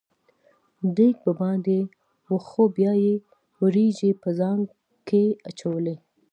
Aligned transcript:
دېګ 0.95 1.15
به 1.23 1.31
باندې 1.39 1.79
و 2.29 2.33
خو 2.47 2.61
بیا 2.75 2.93
یې 3.03 3.15
وریجې 3.61 4.11
په 4.21 4.29
خانک 4.37 4.69
کې 5.07 5.23
اچولې. 5.49 5.95